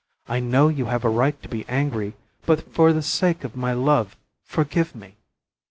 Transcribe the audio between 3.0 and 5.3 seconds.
sake of my love, forgive me."